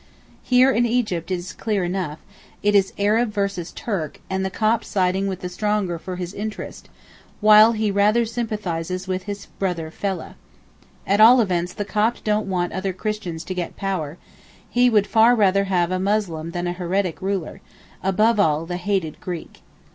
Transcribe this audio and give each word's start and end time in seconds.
Here 0.41 0.71
in 0.71 0.87
Egypt 0.87 1.29
it 1.29 1.35
is 1.35 1.53
clear 1.53 1.83
enough: 1.83 2.17
it 2.63 2.73
is 2.73 2.91
Arab 2.97 3.31
versus 3.31 3.71
Turk 3.71 4.19
and 4.31 4.43
the 4.43 4.49
Copt 4.49 4.83
siding 4.83 5.27
with 5.27 5.41
the 5.41 5.47
stronger 5.47 5.99
for 5.99 6.15
his 6.15 6.33
interest, 6.33 6.89
while 7.39 7.73
he 7.73 7.91
rather 7.91 8.25
sympathizes 8.25 9.07
with 9.07 9.25
his 9.25 9.45
brother 9.59 9.91
fellah. 9.91 10.37
At 11.05 11.21
all 11.21 11.39
events 11.39 11.73
the 11.73 11.85
Copt 11.85 12.23
don't 12.23 12.47
want 12.49 12.73
other 12.73 12.93
Christians 12.93 13.43
to 13.43 13.53
get 13.53 13.75
power; 13.77 14.17
he 14.67 14.89
would 14.89 15.05
far 15.05 15.35
rather 15.35 15.65
have 15.65 15.91
a 15.91 15.99
Muslim 15.99 16.49
than 16.49 16.65
a 16.65 16.73
heretic 16.73 17.21
ruler, 17.21 17.61
above 18.01 18.39
all 18.39 18.65
the 18.65 18.77
hated 18.77 19.21
Greek. 19.21 19.61